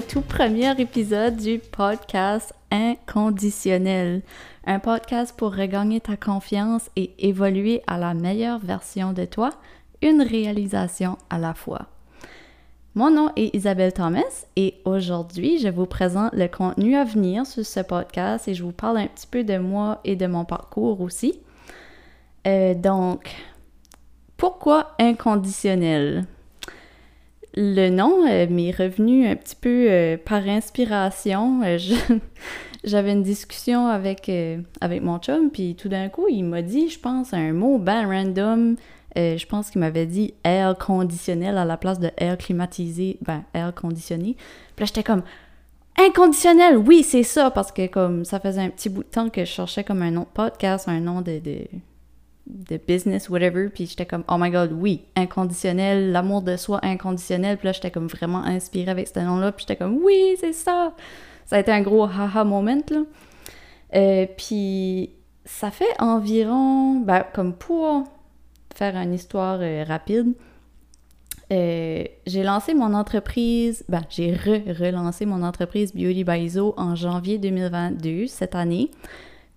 [0.00, 4.22] tout premier épisode du podcast Inconditionnel.
[4.64, 9.50] Un podcast pour regagner ta confiance et évoluer à la meilleure version de toi,
[10.00, 11.86] une réalisation à la fois.
[12.94, 17.66] Mon nom est Isabelle Thomas et aujourd'hui, je vous présente le contenu à venir sur
[17.66, 21.00] ce podcast et je vous parle un petit peu de moi et de mon parcours
[21.00, 21.40] aussi.
[22.46, 23.30] Euh, donc,
[24.36, 26.26] pourquoi inconditionnel?
[27.54, 31.62] Le nom euh, m'est revenu un petit peu euh, par inspiration.
[31.64, 31.78] Euh,
[32.84, 34.30] j'avais une discussion avec,
[34.80, 38.06] avec mon chum, puis tout d'un coup, il m'a dit, je pense, un mot ben
[38.06, 38.76] random.
[39.16, 43.74] je pense qu'il m'avait dit air conditionnel à la place de air climatisé, ben air
[43.74, 44.36] conditionné.
[44.76, 45.22] Puis là, j'étais comme
[45.98, 49.44] inconditionnel, oui, c'est ça, parce que comme ça faisait un petit bout de temps que
[49.44, 51.66] je cherchais comme un nom de podcast, un nom de de
[52.86, 57.66] business, whatever, puis j'étais comme, oh my god, oui, inconditionnel, l'amour de soi inconditionnel, puis
[57.66, 60.94] là, j'étais comme vraiment inspirée avec ce nom-là, puis j'étais comme, oui, c'est ça!
[61.46, 63.02] Ça a été un gros haha moment, là.
[63.94, 65.10] Euh, puis
[65.44, 68.04] ça fait environ, ben, comme pour
[68.74, 70.34] faire une histoire euh, rapide,
[71.52, 77.38] euh, j'ai lancé mon entreprise, ben, j'ai relancé mon entreprise Beauty by Iso en janvier
[77.38, 78.90] 2022, cette année.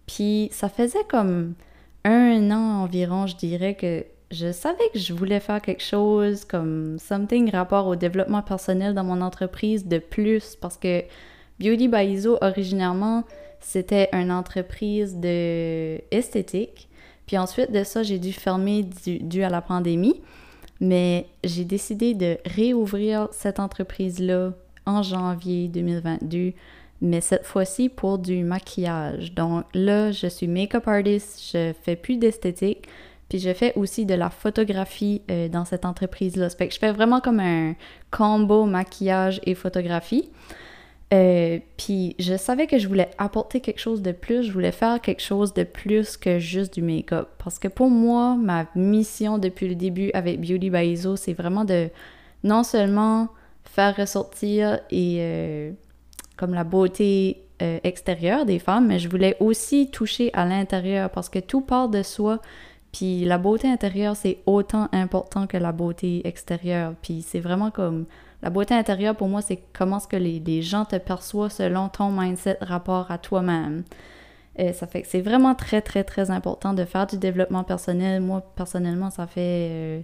[0.07, 1.53] Puis ça faisait comme
[2.05, 6.97] un an environ, je dirais que je savais que je voulais faire quelque chose comme
[6.99, 11.03] something rapport au développement personnel dans mon entreprise de plus parce que
[11.59, 13.23] Beauty by Iso, originalement,
[13.59, 16.89] c'était une entreprise de esthétique.
[17.27, 20.21] Puis ensuite de ça, j'ai dû fermer dû à la pandémie.
[20.81, 24.51] Mais j'ai décidé de réouvrir cette entreprise-là
[24.85, 26.53] en janvier 2022
[27.03, 29.33] mais cette fois-ci pour du maquillage.
[29.33, 32.87] Donc là, je suis make-up artist, je fais plus d'esthétique,
[33.27, 36.49] puis je fais aussi de la photographie euh, dans cette entreprise-là.
[36.49, 37.75] fait que je fais vraiment comme un
[38.09, 40.29] combo maquillage et photographie.
[41.13, 45.01] Euh, puis je savais que je voulais apporter quelque chose de plus, je voulais faire
[45.01, 47.27] quelque chose de plus que juste du make-up.
[47.43, 51.65] Parce que pour moi, ma mission depuis le début avec Beauty by Iso, c'est vraiment
[51.65, 51.89] de
[52.43, 53.27] non seulement
[53.65, 55.71] faire ressortir et euh,
[56.37, 61.29] comme la beauté euh, extérieure des femmes, mais je voulais aussi toucher à l'intérieur parce
[61.29, 62.39] que tout part de soi.
[62.91, 66.93] Puis la beauté intérieure, c'est autant important que la beauté extérieure.
[67.01, 68.05] Puis c'est vraiment comme...
[68.41, 72.11] La beauté intérieure, pour moi, c'est comment ce que les, gens te perçoivent selon ton
[72.11, 73.83] mindset rapport à toi-même.
[74.59, 78.21] Euh, ça fait que c'est vraiment très, très, très important de faire du développement personnel.
[78.21, 79.69] Moi, personnellement, ça fait...
[79.71, 80.01] Euh,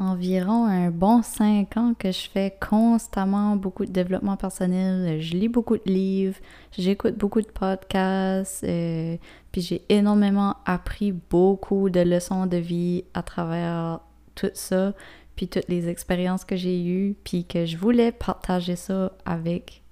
[0.00, 5.20] environ un bon cinq ans que je fais constamment beaucoup de développement personnel.
[5.20, 6.38] Je lis beaucoup de livres,
[6.72, 9.18] j'écoute beaucoup de podcasts, euh,
[9.52, 14.00] puis j'ai énormément appris beaucoup de leçons de vie à travers
[14.34, 14.94] tout ça,
[15.36, 19.82] puis toutes les expériences que j'ai eues, puis que je voulais partager ça avec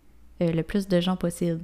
[0.40, 1.62] euh, le plus de gens possible.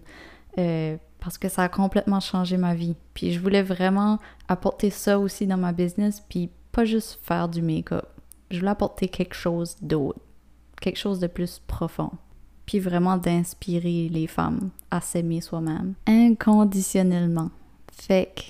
[0.58, 2.96] Euh, parce que ça a complètement changé ma vie.
[3.14, 7.62] Puis je voulais vraiment apporter ça aussi dans ma business, puis pas juste faire du
[7.62, 8.13] make-up
[8.54, 10.20] je voulais apporter quelque chose d'autre,
[10.80, 12.10] quelque chose de plus profond,
[12.66, 17.50] puis vraiment d'inspirer les femmes à s'aimer soi-même inconditionnellement.
[17.92, 18.42] Fait que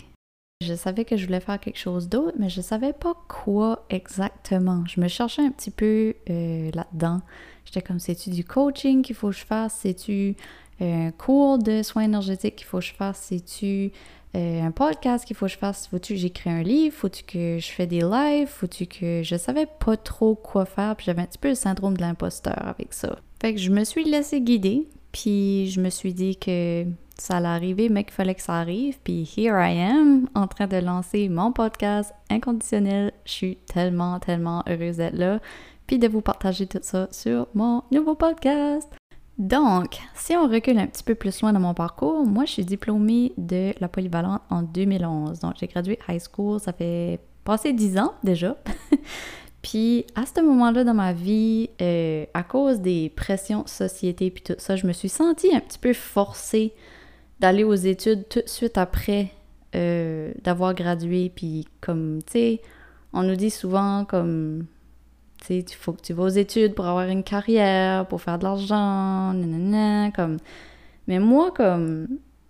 [0.65, 4.85] je savais que je voulais faire quelque chose d'autre, mais je savais pas quoi exactement.
[4.87, 7.21] Je me cherchais un petit peu euh, là-dedans.
[7.65, 9.75] J'étais comme, c'est-tu du coaching qu'il faut que je fasse?
[9.83, 10.37] C'est-tu
[10.81, 13.19] euh, un cours de soins énergétiques qu'il faut que je fasse?
[13.29, 13.93] C'est-tu
[14.37, 15.87] euh, un podcast qu'il faut que je fasse.
[15.87, 16.95] Faut-tu que j'écris un livre?
[16.95, 18.49] Faut-tu que je fais des lives?
[18.49, 20.97] Faut-tu que je savais pas trop quoi faire?
[20.97, 23.19] Puis j'avais un petit peu le syndrome de l'imposteur avec ça.
[23.41, 24.89] Fait que je me suis laissée guider.
[25.13, 26.85] Puis je me suis dit que
[27.17, 28.99] ça allait arriver, mais qu'il fallait que ça arrive.
[29.05, 33.13] Puis here I am, en train de lancer mon podcast inconditionnel.
[33.25, 35.41] Je suis tellement, tellement heureuse d'être là.
[35.87, 38.91] Puis de vous partager tout ça sur mon nouveau podcast.
[39.39, 42.65] Donc, si on recule un petit peu plus loin dans mon parcours, moi, je suis
[42.65, 45.41] diplômée de la polyvalente en 2011.
[45.41, 48.57] Donc, j'ai gradué high school, ça fait passer 10 ans déjà.
[49.63, 54.55] puis, à ce moment-là dans ma vie, euh, à cause des pressions société puis tout
[54.59, 56.73] ça, je me suis sentie un petit peu forcée
[57.41, 59.33] d'aller aux études tout de suite après
[59.75, 61.33] euh, d'avoir gradué.
[61.35, 62.63] Puis, comme, tu sais,
[63.13, 64.67] on nous dit souvent comme
[65.51, 69.33] il faut que tu vas aux études pour avoir une carrière, pour faire de l'argent,
[69.33, 70.39] nanana, comme...
[71.07, 72.07] Mais moi, comme,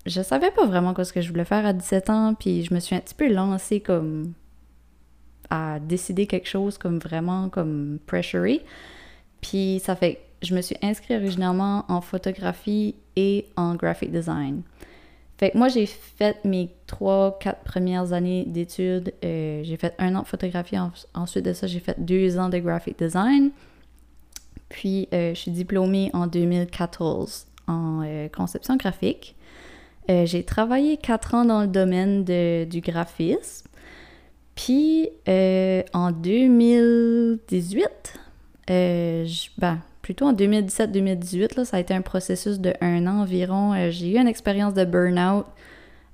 [0.07, 2.79] je savais pas vraiment ce que je voulais faire à 17 ans, puis je me
[2.79, 4.33] suis un petit peu lancée comme
[5.51, 8.63] à décider quelque chose comme vraiment comme pressuré.
[9.41, 14.63] Puis ça fait je me suis inscrite originalement en photographie et en graphic design.
[15.37, 19.13] Fait que moi, j'ai fait mes trois, quatre premières années d'études.
[19.25, 20.77] Euh, j'ai fait un an de photographie.
[21.15, 23.51] ensuite de ça, j'ai fait deux ans de graphic design.
[24.69, 29.37] Puis, je suis diplômée en 2014 en conception graphique.
[30.09, 33.69] j'ai travaillé quatre ans dans le domaine du graphisme.
[34.57, 38.19] Puis, en 2018,
[38.67, 43.73] ben, plutôt en 2017-2018, ça a été un processus de un an environ.
[43.73, 45.47] Euh, j'ai eu une expérience de burn-out.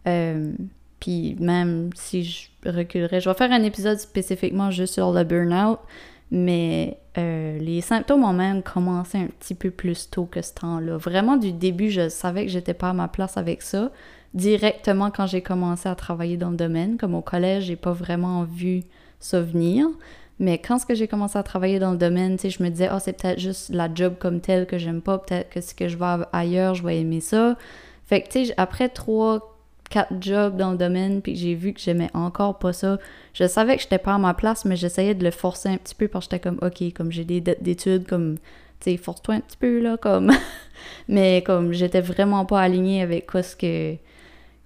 [0.06, 0.52] Euh,
[1.00, 5.80] puis même si je reculerais, je vais faire un épisode spécifiquement juste sur le burn-out,
[6.30, 10.96] mais euh, les symptômes ont même commencé un petit peu plus tôt que ce temps-là.
[10.96, 13.90] Vraiment, du début, je savais que j'étais pas à ma place avec ça.
[14.34, 18.44] Directement quand j'ai commencé à travailler dans le domaine, comme au collège, j'ai pas vraiment
[18.44, 18.84] vu
[19.18, 19.88] ça venir.
[20.40, 22.70] Mais quand ce que j'ai commencé à travailler dans le domaine, tu sais, je me
[22.70, 25.74] disais, oh, c'est peut-être juste la job comme telle que j'aime pas, peut-être que si
[25.74, 27.58] que je vais ailleurs, je vais aimer ça.
[28.06, 29.58] Fait que, tu sais, après trois,
[29.90, 32.98] quatre jobs dans le domaine, puis j'ai vu que j'aimais encore pas ça,
[33.34, 35.94] je savais que j'étais pas à ma place, mais j'essayais de le forcer un petit
[35.94, 38.36] peu parce que j'étais comme, ok, comme j'ai des dettes d'études, comme,
[38.80, 40.32] tu sais, force-toi un petit peu, là, comme.
[41.08, 43.96] mais comme, j'étais vraiment pas alignée avec quoi ce que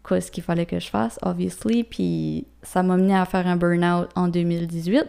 [0.04, 3.56] quoi ce qu'il fallait que je fasse, obviously, puis ça m'a mené à faire un
[3.56, 5.06] burn-out en 2018.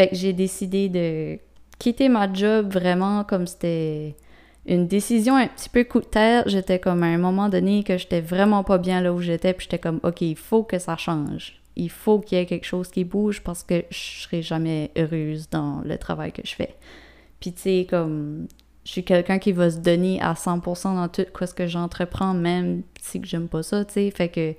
[0.00, 1.38] Fait que j'ai décidé de
[1.78, 4.16] quitter ma job vraiment comme c'était
[4.64, 6.44] une décision un petit peu coup de terre.
[6.46, 9.64] J'étais comme à un moment donné que j'étais vraiment pas bien là où j'étais, puis
[9.64, 11.60] j'étais comme OK, il faut que ça change.
[11.76, 15.50] Il faut qu'il y ait quelque chose qui bouge parce que je serai jamais heureuse
[15.50, 16.76] dans le travail que je fais.
[17.38, 18.48] Puis tu sais comme
[18.86, 22.84] je suis quelqu'un qui va se donner à 100% dans tout ce que j'entreprends même
[23.02, 24.54] si que j'aime pas ça, tu sais, fait que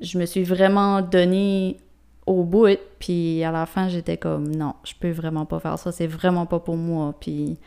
[0.00, 1.76] je me suis vraiment donné
[2.26, 5.92] au bout, puis à la fin, j'étais comme non, je peux vraiment pas faire ça,
[5.92, 7.14] c'est vraiment pas pour moi.
[7.20, 7.58] Puis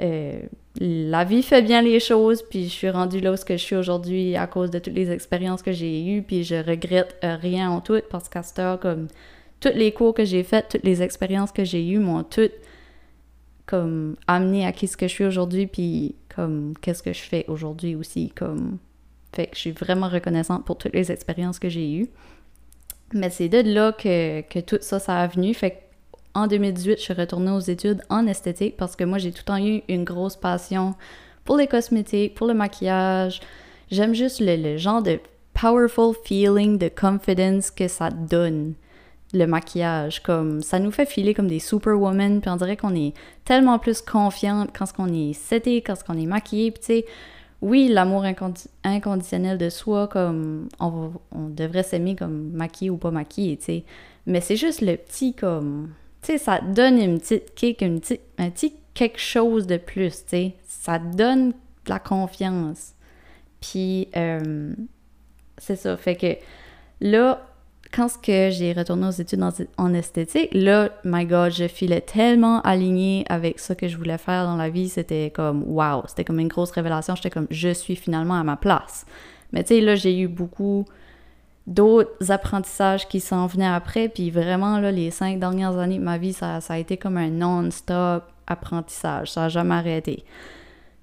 [0.00, 0.40] euh,
[0.80, 4.36] la vie fait bien les choses, puis je suis rendue là où je suis aujourd'hui
[4.36, 8.00] à cause de toutes les expériences que j'ai eues, puis je regrette rien en tout
[8.10, 9.08] parce qu'à cette heure, comme
[9.60, 12.52] tous les cours que j'ai faits, toutes les expériences que j'ai eues m'ont toutes
[13.66, 17.44] comme amené à qui ce que je suis aujourd'hui, puis comme qu'est-ce que je fais
[17.48, 18.78] aujourd'hui aussi, comme
[19.32, 22.08] fait que je suis vraiment reconnaissante pour toutes les expériences que j'ai eues.
[23.12, 25.54] Mais c'est de là que, tout ça, ça a venu.
[25.54, 25.82] Fait
[26.34, 29.44] en 2018, je suis retournée aux études en esthétique parce que moi, j'ai tout le
[29.44, 30.94] temps eu une grosse passion
[31.44, 33.40] pour les cosmétiques, pour le maquillage.
[33.90, 35.18] J'aime juste le, genre de
[35.54, 38.74] powerful feeling de confidence que ça donne
[39.34, 43.12] le maquillage comme ça nous fait filer comme des superwomen puis on dirait qu'on est
[43.44, 47.06] tellement plus confiante quand on est seté quand on est maquillé puis tu sais
[47.60, 48.24] oui, l'amour
[48.84, 51.10] inconditionnel de soi, comme on,
[51.48, 53.84] devrait s'aimer comme maquillé ou pas maquillé, tu sais.
[54.26, 55.92] Mais c'est juste le petit comme.
[56.22, 60.10] Tu sais, ça donne une petite kick, une petite, un petit quelque chose de plus,
[60.10, 60.54] tu sais.
[60.66, 61.54] Ça donne de
[61.88, 62.94] la confiance.
[63.60, 64.72] Puis, euh,
[65.56, 65.96] c'est ça.
[65.96, 66.36] Fait que
[67.00, 67.47] là,
[67.92, 69.42] quand que j'ai retourné aux études
[69.76, 74.44] en, esthétique, là, my God, je filais tellement aligné avec ce que je voulais faire
[74.44, 74.88] dans la vie.
[74.88, 77.14] C'était comme, wow, c'était comme une grosse révélation.
[77.14, 79.06] J'étais comme, je suis finalement à ma place.
[79.52, 80.84] Mais tu sais, là, j'ai eu beaucoup
[81.66, 84.08] d'autres apprentissages qui s'en venaient après.
[84.08, 87.30] Puis vraiment, là, les cinq dernières années de ma vie, ça, a été comme un
[87.30, 89.32] non-stop apprentissage.
[89.32, 90.24] Ça n'a jamais arrêté.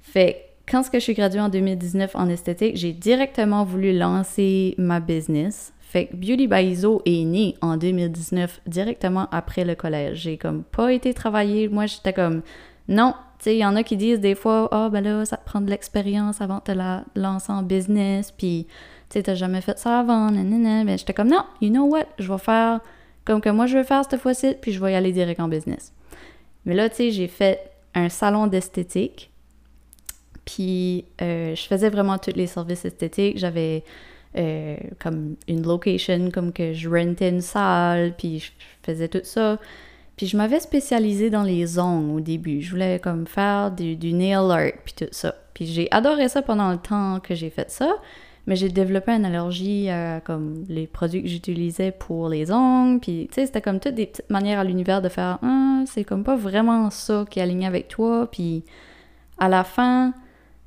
[0.02, 5.00] Fait quand ce je suis graduée en 2019 en esthétique, j'ai directement voulu lancer ma
[5.00, 5.74] business.
[5.96, 10.18] Fait que Beauty by Iso est né en 2019, directement après le collège.
[10.18, 11.70] J'ai comme pas été travailler.
[11.70, 12.42] Moi, j'étais comme,
[12.90, 13.14] non.
[13.40, 15.38] Tu sais, il y en a qui disent des fois, ah, oh, ben là, ça
[15.38, 18.68] te prend de l'expérience avant de te la lancer en business, puis,
[19.10, 20.84] tu sais, t'as jamais fait ça avant, nanana.
[20.84, 22.82] Mais j'étais comme, non, you know what, je vais faire
[23.24, 25.48] comme que moi je veux faire cette fois-ci, puis je vais y aller direct en
[25.48, 25.94] business.
[26.66, 29.32] Mais là, tu sais, j'ai fait un salon d'esthétique,
[30.44, 33.38] puis euh, je faisais vraiment tous les services esthétiques.
[33.38, 33.86] J'avais
[34.38, 38.52] euh, comme une location, comme que je rentais une salle, puis je
[38.84, 39.60] faisais tout ça.
[40.18, 42.62] Puis je m'avais spécialisé dans les ongles au début.
[42.62, 45.36] Je voulais comme faire du, nail art, puis tout ça.
[45.54, 47.96] Puis j'ai adoré ça pendant le temps que j'ai fait ça,
[48.46, 53.00] mais j'ai développé une allergie à comme les produits que j'utilisais pour les ongles.
[53.00, 56.04] Puis tu sais, c'était comme toutes des petites manières à l'univers de faire ah, c'est
[56.04, 58.28] comme pas vraiment ça qui est aligné avec toi.
[58.32, 58.64] Puis
[59.38, 60.14] à la fin,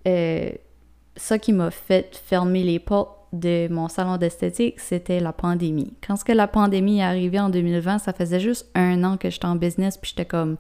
[0.07, 0.51] euh,
[1.17, 5.93] ça qui m'a fait fermer les portes de mon salon d'esthétique, c'était la pandémie.
[6.07, 9.57] Quand la pandémie est arrivée en 2020, ça faisait juste un an que j'étais en
[9.57, 10.57] business, puis j'étais comme,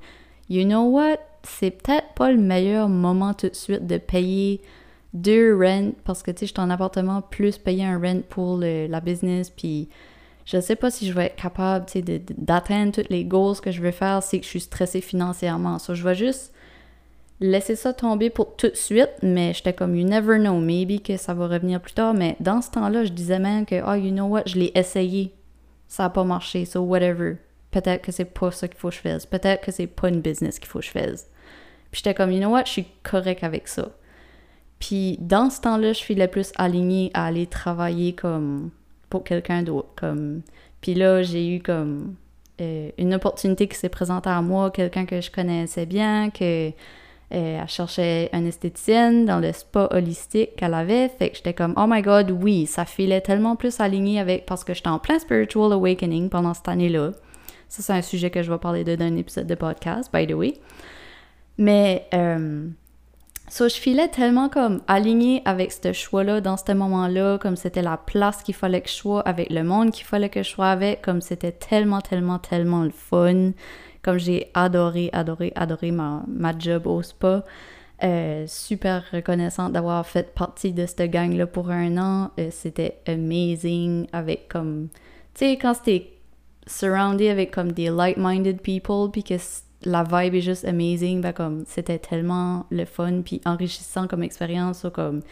[0.48, 4.60] you know what, c'est peut-être pas le meilleur moment tout de suite de payer
[5.14, 9.00] deux rents, parce que tu sais, j'étais en appartement, plus payer un rent pour la
[9.00, 9.88] business, puis
[10.44, 13.70] je sais pas si je vais être capable, tu sais, d'atteindre toutes les goals que
[13.70, 15.78] je veux faire, c'est que je suis stressée financièrement.
[15.78, 16.52] Ça, je vais juste
[17.40, 21.16] laisser ça tomber pour tout de suite, mais j'étais comme, you never know, maybe que
[21.16, 22.14] ça va revenir plus tard.
[22.14, 25.32] Mais dans ce temps-là, je disais même que, oh, you know what, je l'ai essayé.
[25.86, 27.36] Ça n'a pas marché, so whatever.
[27.70, 29.26] Peut-être que c'est pas ça qu'il faut que je fasse.
[29.26, 31.28] Peut-être que c'est pas une business qu'il faut que je fasse.
[31.90, 33.90] Puis j'étais comme, you know what, je suis correct avec ça.
[34.78, 38.70] Puis dans ce temps-là, je filais plus alignée à aller travailler comme
[39.10, 39.88] pour quelqu'un d'autre.
[39.96, 40.42] Comme...
[40.80, 42.14] Puis là, j'ai eu comme
[42.60, 46.70] euh, une opportunité qui s'est présentée à moi, quelqu'un que je connaissais bien, que
[47.34, 51.08] euh, elle cherchait une esthéticienne dans le spa holistique qu'elle avait.
[51.08, 54.46] Fait que j'étais comme, oh my god, oui, ça filait tellement plus aligné avec.
[54.46, 57.12] Parce que j'étais en plein spiritual awakening pendant cette année-là.
[57.68, 60.26] Ça, c'est un sujet que je vais parler de dans un épisode de podcast, by
[60.26, 60.54] the way.
[61.58, 62.66] Mais, euh,
[63.48, 67.96] ça, je filais tellement comme aligné avec ce choix-là dans ce moment-là, comme c'était la
[67.96, 71.02] place qu'il fallait que je sois, avec le monde qu'il fallait que je sois avec,
[71.02, 73.52] comme c'était tellement, tellement, tellement le fun
[74.02, 76.24] comme j'ai adoré, adoré, adoré ma,
[76.58, 77.44] job au spa.
[78.04, 82.30] Euh, super reconnaissante d'avoir fait partie de cette gang-là pour un an.
[82.38, 84.88] Euh, c'était amazing avec comme...
[85.34, 86.12] Tu sais, quand c'était
[86.66, 89.34] surroundé avec comme des like-minded people, puis que
[89.84, 94.86] la vibe est juste amazing, ben comme c'était tellement le fun, puis enrichissant comme expérience,
[94.94, 95.22] comme...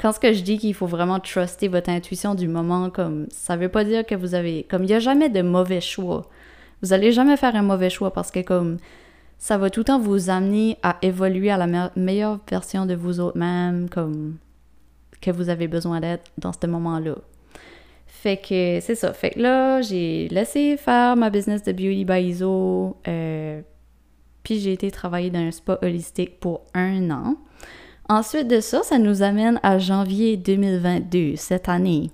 [0.00, 3.56] Quand ce que je dis qu'il faut vraiment truster votre intuition du moment, comme ça
[3.56, 4.62] veut pas dire que vous avez...
[4.62, 6.28] Comme il n'y a jamais de mauvais choix.
[6.82, 8.78] Vous allez jamais faire un mauvais choix parce que comme
[9.38, 13.20] ça va tout le temps vous amener à évoluer à la meilleure version de vous
[13.20, 14.36] autres-même, comme
[15.20, 17.16] que vous avez besoin d'être dans ce moment-là.
[18.06, 19.12] Fait que c'est ça.
[19.12, 22.96] Fait que là, j'ai laissé faire ma business de Beauty by Iso.
[23.06, 23.60] Euh,
[24.42, 27.36] puis j'ai été travailler dans un spa holistique pour un an.
[28.08, 32.10] Ensuite de ça, ça nous amène à janvier 2022, cette année.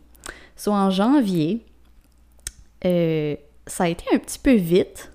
[0.57, 1.65] Soit en janvier,
[2.85, 5.13] euh, ça a été un petit peu vite,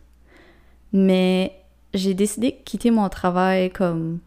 [0.91, 1.53] mais
[1.93, 4.19] j'ai décidé de quitter mon travail comme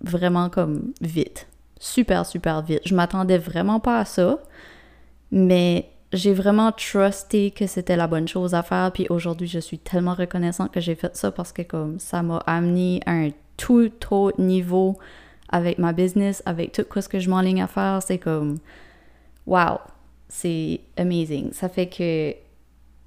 [0.00, 1.46] vraiment comme vite.
[1.78, 2.80] Super, super vite.
[2.84, 4.38] Je m'attendais vraiment pas à ça,
[5.30, 8.90] mais j'ai vraiment trusté que c'était la bonne chose à faire.
[8.92, 12.38] Puis aujourd'hui, je suis tellement reconnaissante que j'ai fait ça parce que comme ça m'a
[12.46, 14.98] amené à un tout autre niveau
[15.48, 18.02] avec ma business, avec tout ce que je m'enligne à faire.
[18.02, 18.58] C'est comme,
[19.46, 19.78] wow,
[20.28, 21.52] c'est amazing.
[21.52, 22.34] Ça fait que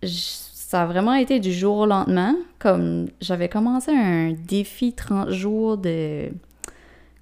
[0.04, 2.36] ça a vraiment été du jour au lendemain.
[2.60, 6.30] Comme j'avais commencé un défi 30 jours de.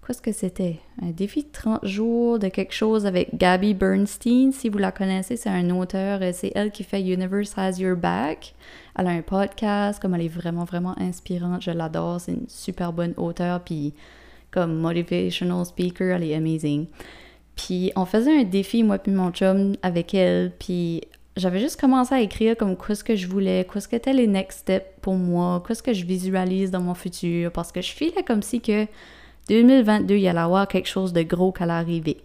[0.06, 0.80] Qu'est-ce que c'était?
[1.02, 4.52] Un défi de 30 jours de quelque chose avec Gabby Bernstein.
[4.54, 6.22] Si vous la connaissez, c'est un auteur.
[6.34, 8.54] C'est elle qui fait Universe Has Your Back.
[8.98, 10.02] Elle a un podcast.
[10.02, 11.62] Comme elle est vraiment, vraiment inspirante.
[11.62, 12.22] Je l'adore.
[12.22, 13.62] C'est une super bonne auteure.
[13.62, 13.94] Puis
[14.52, 16.88] comme motivational speaker, elle est amazing.
[17.56, 20.52] Puis on faisait un défi, moi puis mon chum, avec elle.
[20.58, 21.02] Puis
[21.38, 24.28] j'avais juste commencé à écrire comme quoi ce que je voulais, quoi ce que les
[24.28, 27.92] next steps pour moi, quoi ce que je visualise dans mon futur, parce que je
[27.92, 28.88] filais comme si que
[29.48, 32.18] 2022, il y allait avoir quelque chose de gros qui allait arriver.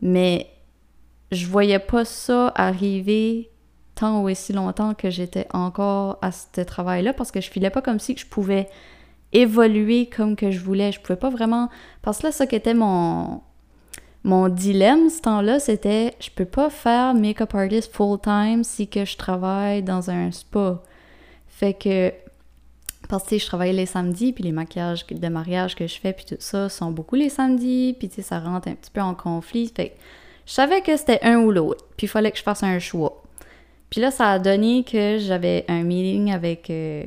[0.00, 0.46] Mais
[1.30, 3.50] je voyais pas ça arriver
[3.94, 7.82] tant ou aussi longtemps que j'étais encore à ce travail-là, parce que je filais pas
[7.82, 8.68] comme si que je pouvais
[9.32, 10.92] évoluer comme que je voulais.
[10.92, 11.68] Je pouvais pas vraiment...
[12.02, 13.40] Parce que là, ça qui était mon,
[14.24, 19.16] mon dilemme ce temps-là, c'était je peux pas faire make-up artist full-time si que je
[19.16, 20.80] travaille dans un spa.
[21.48, 22.12] Fait que
[23.08, 26.24] parce que je travaille les samedis, puis les maquillages de mariage que je fais, puis
[26.24, 29.14] tout ça, sont beaucoup les samedis, puis tu sais, ça rentre un petit peu en
[29.14, 29.70] conflit.
[29.74, 29.94] Fait que
[30.46, 33.22] je savais que c'était un ou l'autre, puis il fallait que je fasse un choix.
[33.90, 37.04] Puis là, ça a donné que j'avais un meeting avec, euh,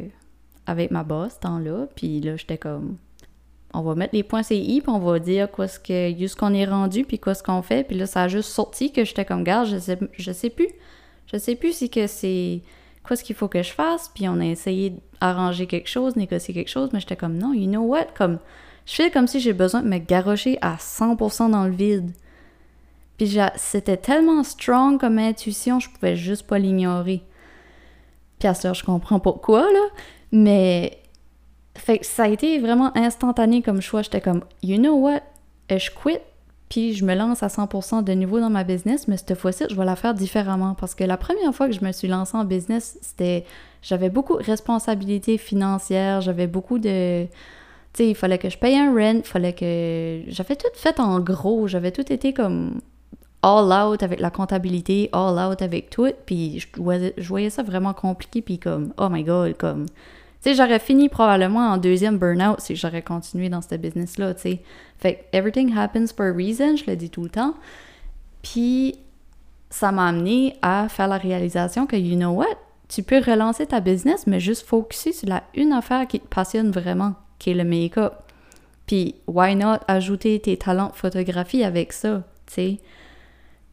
[0.67, 2.98] avec ma boss, ce temps-là, puis là, j'étais comme,
[3.75, 6.53] on va mettre les points CI, puis on va dire quoi ce que, ce qu'on
[6.53, 7.84] est rendu, puis quoi ce qu'on fait.
[7.84, 10.70] Puis là, ça a juste sorti que j'étais comme, garde, je sais, je sais plus.
[11.32, 12.62] Je sais plus si que c'est
[13.03, 14.10] quoi ce qu'il faut que je fasse.
[14.13, 17.67] Puis on a essayé d'arranger quelque chose, négocier quelque chose, mais j'étais comme, non, you
[17.67, 18.08] know what?
[18.17, 18.39] Comme,
[18.86, 22.12] je fais comme si j'ai besoin de me garrocher à 100% dans le vide.
[23.17, 27.24] Puis c'était tellement strong comme intuition, je pouvais juste pas l'ignorer.
[28.39, 29.86] Puis à ce je comprends pourquoi, là.
[30.32, 31.00] Mais
[31.75, 34.01] fait que ça a été vraiment instantané comme choix.
[34.01, 35.22] J'étais comme, you know what,
[35.72, 36.22] euh, je quitte,
[36.70, 39.75] puis je me lance à 100% de nouveau dans ma business, mais cette fois-ci, je
[39.75, 40.74] vais la faire différemment.
[40.74, 43.46] Parce que la première fois que je me suis lancée en business, c'était.
[43.82, 47.25] J'avais beaucoup de responsabilités financières, j'avais beaucoup de.
[47.25, 47.29] Tu
[48.03, 50.22] sais, il fallait que je paye un rent, il fallait que.
[50.27, 52.82] J'avais tout fait en gros, j'avais tout été comme
[53.44, 56.67] all out avec la comptabilité, all out avec tout, puis je
[57.17, 59.86] je voyais ça vraiment compliqué, puis comme, oh my god, comme
[60.49, 64.61] sais, j'aurais fini probablement en deuxième burn-out si j'aurais continué dans ce business-là, tu sais.
[64.97, 67.55] Fait everything happens for a reason, je le dis tout le temps.
[68.41, 68.95] Puis,
[69.69, 73.79] ça m'a amené à faire la réalisation que, you know what, tu peux relancer ta
[73.79, 77.63] business, mais juste focuser sur la une affaire qui te passionne vraiment, qui est le
[77.63, 78.13] make-up.
[78.85, 82.77] Puis, why not ajouter tes talents de photographie avec ça, tu sais?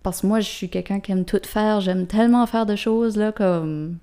[0.02, 3.16] Parce que moi, je suis quelqu'un qui aime tout faire, j'aime tellement faire de choses,
[3.16, 3.98] là, comme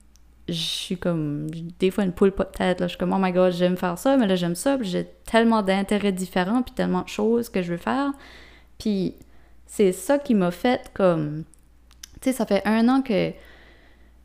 [0.51, 1.47] je suis comme,
[1.79, 2.87] des fois, une poule pas de tête, là.
[2.87, 5.61] Je suis comme, oh my god, j'aime faire ça, mais là, j'aime ça, j'ai tellement
[5.61, 8.11] d'intérêts différents, puis tellement de choses que je veux faire.
[8.77, 9.15] Puis
[9.65, 11.43] c'est ça qui m'a fait comme.
[12.21, 13.31] Tu sais, ça fait un an que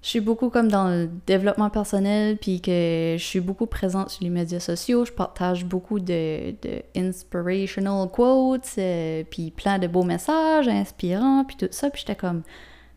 [0.05, 4.23] je suis beaucoup comme dans le développement personnel, puis que je suis beaucoup présente sur
[4.23, 5.07] les médias sociaux.
[5.07, 11.57] Je partage beaucoup de, de inspirational quotes, euh, puis plein de beaux messages inspirants, puis
[11.57, 11.89] tout ça.
[11.89, 12.43] Puis j'étais comme,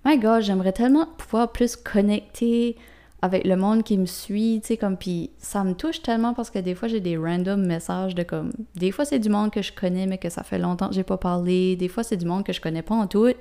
[0.03, 2.75] my God, j'aimerais tellement pouvoir plus connecter
[3.21, 6.51] avec le monde qui me suit, tu sais, comme, puis ça me touche tellement parce
[6.51, 9.61] que des fois, j'ai des random messages de comme, des fois, c'est du monde que
[9.61, 12.25] je connais, mais que ça fait longtemps que j'ai pas parlé, des fois, c'est du
[12.25, 13.33] monde que je connais pas en tout,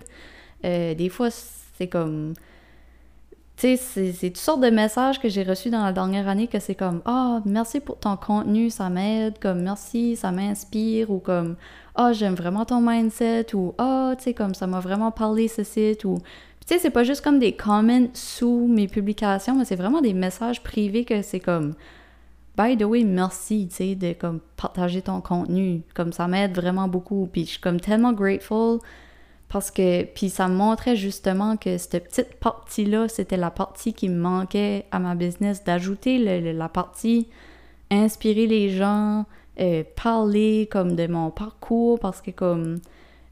[0.64, 2.32] euh, des fois, c'est comme,
[3.56, 6.58] tu sais, c'est toutes sortes de messages que j'ai reçus dans la dernière année que
[6.58, 11.56] c'est comme Ah, merci pour ton contenu, ça m'aide, comme merci, ça m'inspire, ou comme
[11.94, 15.64] Ah, j'aime vraiment ton mindset, ou Ah, tu sais, comme ça m'a vraiment parlé ce
[15.64, 16.18] site, ou.
[16.66, 20.14] Tu sais, c'est pas juste comme des comments sous mes publications, mais c'est vraiment des
[20.14, 21.74] messages privés que c'est comme
[22.56, 25.82] By the way, merci, tu sais, de comme partager ton contenu.
[25.94, 27.28] Comme ça m'aide vraiment beaucoup.
[27.30, 28.78] Puis je suis comme tellement grateful
[29.48, 34.18] parce que, puis ça montrait justement que cette petite partie-là, c'était la partie qui me
[34.18, 36.18] manquait à ma business, d'ajouter
[36.52, 37.28] la partie
[37.90, 39.24] inspirer les gens,
[39.60, 42.80] euh, parler comme de mon parcours, parce que comme,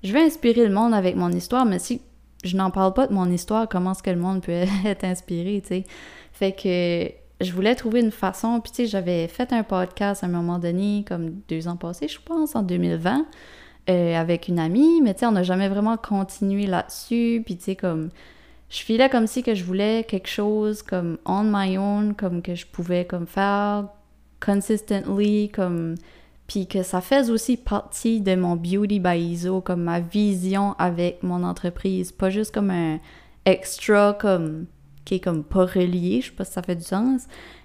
[0.02, 2.00] je veux inspirer le monde avec mon histoire, mais si
[2.48, 4.52] je n'en parle pas de mon histoire, comment est-ce que le monde peut
[4.84, 5.84] être inspiré, tu sais?
[6.32, 7.12] Fait que
[7.44, 10.58] je voulais trouver une façon, puis tu sais, j'avais fait un podcast à un moment
[10.58, 13.26] donné, comme deux ans passés, je pense, en 2020,
[13.90, 17.42] euh, avec une amie, mais tu sais, on n'a jamais vraiment continué là-dessus.
[17.44, 18.10] Puis tu sais, comme,
[18.70, 22.54] je filais comme si que je voulais quelque chose comme on my own, comme que
[22.54, 23.88] je pouvais comme faire
[24.44, 25.96] consistently, comme
[26.54, 31.24] puis que ça fasse aussi partie de mon beauty by ISO, comme ma vision avec
[31.24, 33.00] mon entreprise, pas juste comme un
[33.44, 34.66] extra comme
[35.04, 37.22] qui est comme pas relié, je sais pas si ça fait du sens,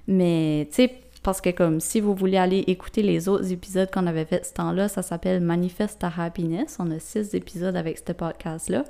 [0.07, 4.07] mais tu sais parce que comme si vous voulez aller écouter les autres épisodes qu'on
[4.07, 6.77] avait fait ce temps-là, ça s'appelle Manifest ta happiness.
[6.79, 8.85] On a six épisodes avec ce podcast-là.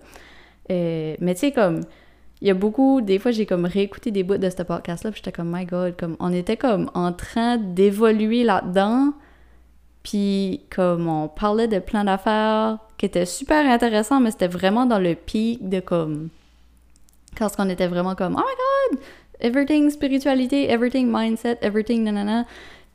[0.72, 1.82] Euh, mais tu sais, comme,
[2.40, 5.22] il y a beaucoup, des fois j'ai comme réécouté des bouts de ce podcast-là, puis
[5.22, 9.12] j'étais comme, my god, comme, on était comme en train d'évoluer là-dedans,
[10.04, 15.00] puis comme on parlait de plein d'affaires qui étaient super intéressants, mais c'était vraiment dans
[15.00, 16.30] le pic de comme,
[17.38, 19.00] quand on était vraiment comme, oh my god,
[19.40, 22.46] everything spiritualité, everything mindset, everything nanana.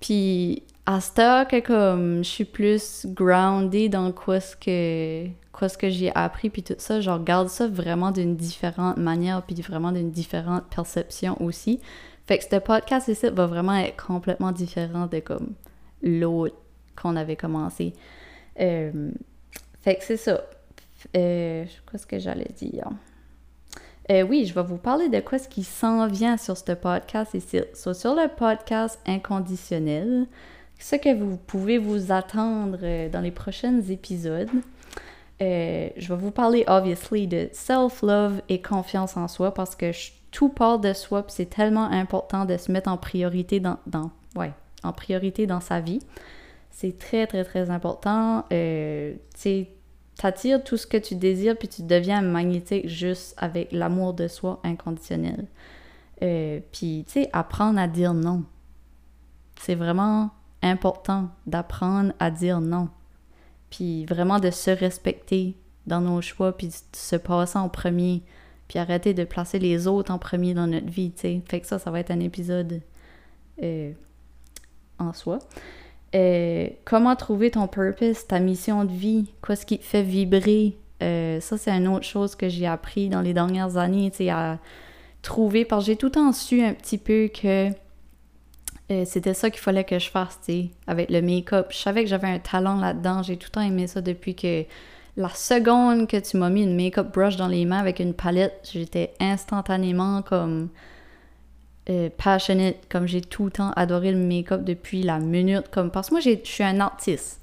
[0.00, 5.68] Puis à ce temps que comme je suis plus grounded dans quoi ce que quoi
[5.68, 9.54] ce que j'ai appris puis tout ça, je regarde ça vraiment d'une différente manière puis
[9.62, 11.80] vraiment d'une différente perception aussi.
[12.26, 15.52] Fait que ce podcast ici va vraiment être complètement différent de comme
[16.02, 16.56] l'autre
[17.00, 17.94] qu'on avait commencé.
[18.60, 19.10] Euh,
[19.82, 20.42] fait que c'est ça.
[21.16, 22.88] Euh, qu'est-ce que j'allais dire?
[24.10, 27.34] Euh, oui, je vais vous parler de quoi ce qui s'en vient sur ce podcast
[27.34, 27.60] ici.
[27.74, 30.26] sur le podcast inconditionnel,
[30.78, 34.50] ce que vous pouvez vous attendre dans les prochains épisodes.
[35.40, 39.90] Je vais vous parler, obviously, de self-love et confiance en soi parce que
[40.30, 43.62] tout part de soi, c'est tellement important de se mettre en priorité
[44.84, 46.00] en priorité dans sa vie.
[46.74, 48.44] C'est très, très, très important.
[48.52, 49.14] Euh,
[50.16, 54.60] t'attires tout ce que tu désires, puis tu deviens magnétique juste avec l'amour de soi
[54.64, 55.46] inconditionnel.
[56.22, 58.42] Euh, puis, tu sais, apprendre à dire non.
[59.60, 60.30] C'est vraiment
[60.62, 62.88] important d'apprendre à dire non.
[63.70, 65.56] Puis vraiment de se respecter
[65.86, 68.24] dans nos choix, puis de se passer en premier,
[68.66, 71.42] puis arrêter de placer les autres en premier dans notre vie, tu sais.
[71.48, 72.80] Fait que ça, ça va être un épisode
[73.62, 73.92] euh,
[74.98, 75.38] en soi.
[76.14, 80.76] Euh, comment trouver ton purpose, ta mission de vie, quoi ce qui te fait vibrer?
[81.02, 84.58] Euh, ça, c'est une autre chose que j'ai appris dans les dernières années, tu à
[85.22, 87.70] trouver, parce que j'ai tout le temps su un petit peu que
[88.90, 91.68] euh, c'était ça qu'il fallait que je fasse, tu sais, avec le make-up.
[91.70, 94.64] Je savais que j'avais un talent là-dedans, j'ai tout le temps aimé ça depuis que
[95.16, 98.68] la seconde que tu m'as mis une make-up brush dans les mains avec une palette,
[98.72, 100.68] j'étais instantanément comme
[101.90, 102.08] euh,
[102.88, 106.20] comme j'ai tout le temps adoré le make-up depuis la minute, comme parce que moi
[106.20, 107.40] je suis un artiste.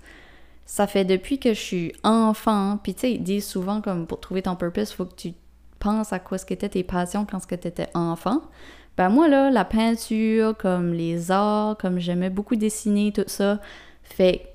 [0.66, 4.20] Ça fait depuis que je suis enfant, puis tu sais, ils disent souvent comme pour
[4.20, 5.34] trouver ton purpose, faut que tu
[5.80, 8.42] penses à quoi ce qu'étaient tes passions quand tu étais enfant.
[8.98, 13.60] Ben moi là, la peinture, comme les arts, comme j'aimais beaucoup dessiner, tout ça,
[14.04, 14.48] fait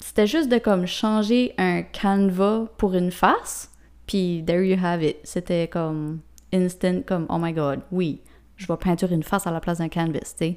[0.00, 3.70] c'était juste de comme changer un canevas pour une face,
[4.06, 5.16] puis there you have it.
[5.24, 6.20] C'était comme
[6.52, 8.20] instant, comme oh my god, oui
[8.56, 10.54] je vais peinturer une face à la place d'un canvas, tu sais.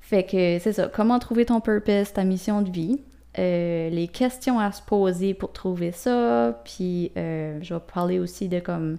[0.00, 0.88] Fait que c'est ça.
[0.88, 3.00] Comment trouver ton purpose, ta mission de vie?
[3.38, 6.60] Euh, les questions à se poser pour trouver ça.
[6.64, 8.98] Puis euh, je vais parler aussi de comme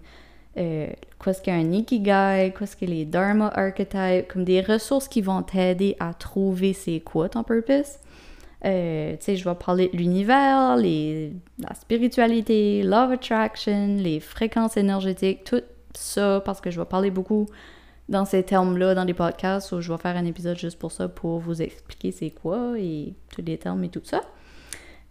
[0.58, 0.88] euh,
[1.24, 6.14] qu'est-ce qu'un ikigai, qu'est-ce que les dharma archetypes, comme des ressources qui vont t'aider à
[6.14, 8.00] trouver c'est quoi ton purpose.
[8.66, 14.78] Euh, tu sais, je vais parler de l'univers, les, la spiritualité, love attraction, les fréquences
[14.78, 15.62] énergétiques, tout
[15.94, 17.48] ça, parce que je vais parler beaucoup
[18.10, 21.08] dans ces termes-là dans les podcasts, où je vais faire un épisode juste pour ça,
[21.08, 24.22] pour vous expliquer c'est quoi et tous les termes et tout ça.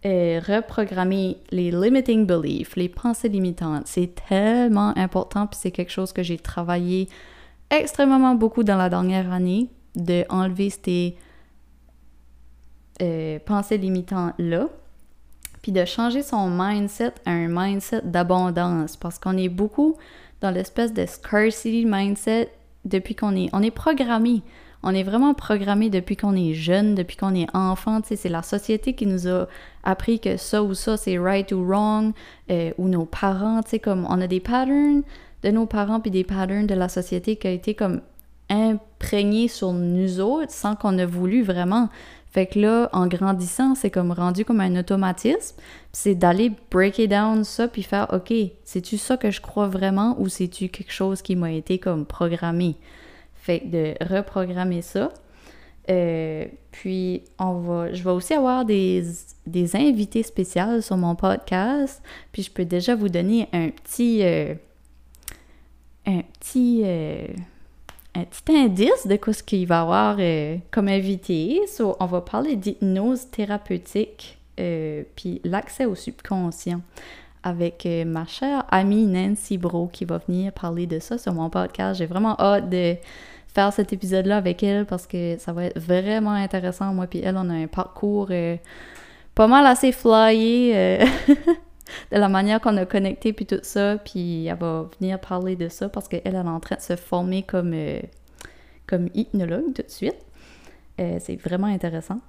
[0.05, 6.11] Euh, reprogrammer les limiting beliefs, les pensées limitantes, c'est tellement important, puis c'est quelque chose
[6.11, 7.07] que j'ai travaillé
[7.69, 11.15] extrêmement beaucoup dans la dernière année, de enlever ces
[13.01, 14.67] euh, pensées limitantes-là,
[15.61, 19.95] puis de changer son mindset à un mindset d'abondance, parce qu'on est beaucoup
[20.41, 22.51] dans l'espèce de scarcity mindset
[22.85, 24.41] depuis qu'on est, on est programmé.
[24.85, 28.01] On est vraiment programmé depuis qu'on est jeune, depuis qu'on est enfant.
[28.03, 29.47] C'est la société qui nous a
[29.83, 32.13] appris que ça ou ça, c'est right ou wrong,
[32.51, 35.03] euh, ou nos parents, comme on a des patterns
[35.43, 38.01] de nos parents puis des patterns de la société qui a été comme
[38.49, 41.89] imprégnés sur nous autres sans qu'on ait voulu vraiment.
[42.33, 45.55] Fait que là, en grandissant, c'est comme rendu comme un automatisme.
[45.91, 50.27] C'est d'aller break down ça puis faire OK, c'est-tu ça que je crois vraiment ou
[50.29, 52.75] c'est-tu quelque chose qui m'a été comme programmé?
[53.35, 55.11] Fait de reprogrammer ça.
[55.91, 59.03] Euh, puis on va, je vais aussi avoir des,
[59.45, 62.01] des invités spéciaux sur mon podcast.
[62.31, 64.55] Puis je peux déjà vous donner un petit euh,
[66.07, 67.27] un petit euh,
[68.15, 70.17] un petit indice de ce qu'il va avoir
[70.71, 71.61] comme invité.
[71.79, 76.81] on va parler d'hypnose thérapeutique puis l'accès au subconscient
[77.41, 81.97] avec ma chère amie Nancy Bro qui va venir parler de ça sur mon podcast.
[81.97, 82.95] J'ai vraiment hâte de
[83.53, 86.93] faire cet épisode-là avec elle parce que ça va être vraiment intéressant.
[86.93, 88.57] Moi puis elle, on a un parcours euh,
[89.35, 91.05] pas mal assez flyé euh,
[92.11, 93.97] de la manière qu'on a connecté puis tout ça.
[93.97, 96.95] Puis elle va venir parler de ça parce qu'elle elle est en train de se
[96.95, 97.99] former comme, euh,
[98.87, 100.17] comme hypnologue tout de suite.
[100.97, 102.19] C'est vraiment intéressant.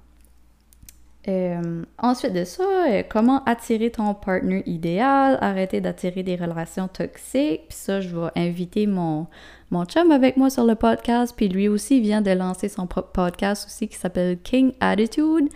[1.99, 2.63] ensuite de ça,
[3.07, 7.67] comment attirer ton partner idéal, arrêter d'attirer des relations toxiques.
[7.69, 9.27] Puis ça, je vais inviter mon,
[9.71, 13.11] mon chum avec moi sur le podcast, puis lui aussi vient de lancer son propre
[13.11, 15.49] podcast aussi qui s'appelle King Attitude.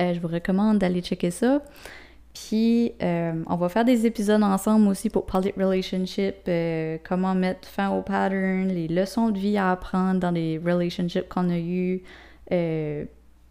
[0.00, 1.62] Euh, je vous recommande d'aller checker ça.
[2.34, 7.34] Puis, euh, on va faire des épisodes ensemble aussi pour parler de relationship, euh, comment
[7.34, 11.58] mettre fin aux patterns, les leçons de vie à apprendre dans les relationships qu'on a
[11.58, 12.02] eu,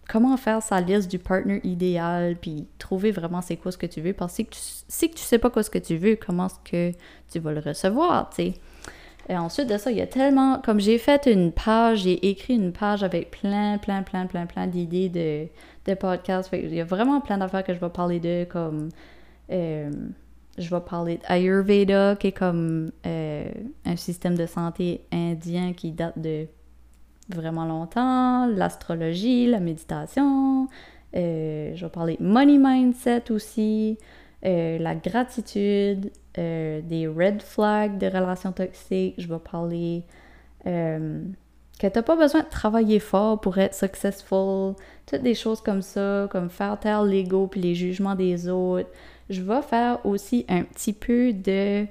[0.09, 4.01] comment faire sa liste du partner idéal, puis trouver vraiment c'est quoi ce que tu
[4.01, 4.13] veux.
[4.13, 6.97] Parce que si tu sais pas quoi ce que tu veux, comment est-ce que
[7.31, 8.53] tu vas le recevoir, tu sais?
[9.29, 10.59] Et ensuite de ça, il y a tellement.
[10.59, 14.65] Comme j'ai fait une page, j'ai écrit une page avec plein, plein, plein, plein, plein
[14.65, 15.47] d'idées de,
[15.89, 16.49] de podcasts.
[16.53, 18.89] il y a vraiment plein d'affaires que je vais parler de, comme.
[19.51, 19.91] Euh,
[20.57, 23.49] je vais parler d'Ayurveda, qui est comme euh,
[23.85, 26.47] un système de santé indien qui date de
[27.29, 30.67] vraiment longtemps, l'astrologie, la méditation.
[31.15, 33.97] Euh, je vais parler money mindset aussi,
[34.43, 39.15] la gratitude, des red flags de relations toxiques.
[39.17, 40.03] Je vais parler
[41.79, 44.75] que tu n'as pas besoin de travailler fort pour être successful.
[45.09, 48.89] Toutes des choses comme ça, comme faire taire l'ego puis les jugements des autres.
[49.29, 51.85] Je vais faire aussi un petit peu de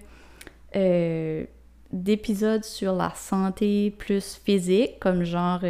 [0.76, 1.44] euh,
[1.92, 5.64] d'épisodes sur la santé plus physique, comme genre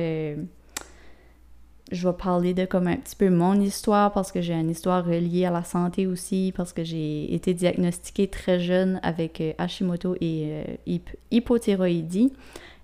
[1.90, 5.04] je vais parler de comme un petit peu mon histoire parce que j'ai une histoire
[5.04, 10.14] reliée à la santé aussi, parce que j'ai été diagnostiquée très jeune avec euh, Hashimoto
[10.20, 10.98] et euh,
[11.30, 12.32] hypothyroïdie.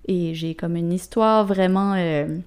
[0.07, 2.39] Et j'ai comme une histoire vraiment euh,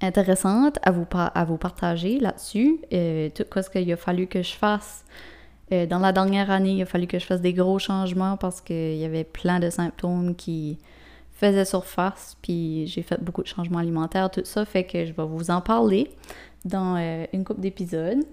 [0.00, 2.78] intéressante à vous, à vous partager là-dessus.
[2.90, 5.04] tout ce qu'il a fallu que je fasse?
[5.70, 8.94] dans la dernière année, il a fallu que je fasse des gros changements parce qu'il
[8.94, 10.78] y avait plein de symptômes qui,
[11.36, 15.24] faisait surface, puis j'ai fait beaucoup de changements alimentaires, tout ça, fait que je vais
[15.24, 16.10] vous en parler
[16.64, 18.24] dans euh, une couple d'épisodes.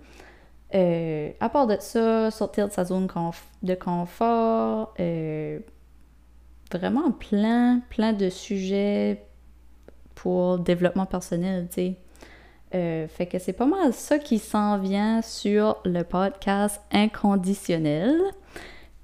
[0.74, 3.08] Euh, à part de ça, sortir de sa zone
[3.62, 5.60] de confort, euh,
[6.72, 9.26] vraiment plein, plein de sujets
[10.16, 11.96] pour développement personnel, tu
[12.72, 13.08] sais.
[13.08, 18.16] fait que c'est pas mal ça qui s'en vient sur le podcast inconditionnel.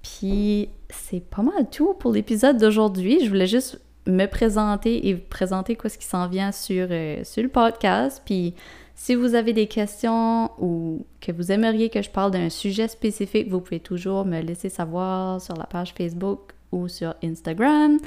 [0.01, 3.23] Puis c'est pas mal tout pour l'épisode d'aujourd'hui.
[3.23, 7.47] Je voulais juste me présenter et présenter quoi ce qui s'en vient sur, euh, le
[7.47, 8.21] podcast.
[8.25, 8.55] Puis
[8.95, 13.49] si vous avez des questions ou que vous aimeriez que je parle d'un sujet spécifique,
[13.49, 17.97] vous pouvez toujours me laisser savoir sur la page Facebook ou sur Instagram.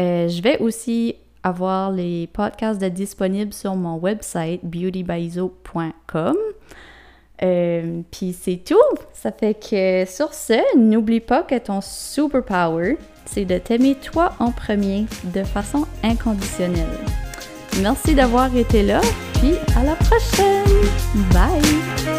[0.00, 6.36] Euh, je vais aussi avoir les podcasts disponibles sur mon website beautybyzo.com.
[7.42, 8.76] Euh, Puis c'est tout.
[9.12, 14.50] Ça fait que sur ce, n'oublie pas que ton superpower, c'est de t'aimer toi en
[14.50, 16.86] premier de façon inconditionnelle.
[17.80, 19.00] Merci d'avoir été là,
[19.34, 20.66] puis à la prochaine.
[21.32, 22.17] Bye!